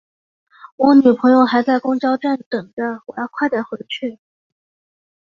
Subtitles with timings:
[0.77, 4.17] 我女朋友还在公交站等着，我要快点回去。